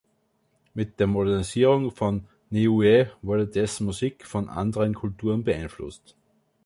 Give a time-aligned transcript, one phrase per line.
[0.73, 6.15] Mit der Modernisierung von Niue wurde dessen Musik von anderen Kulturen beeinflusst.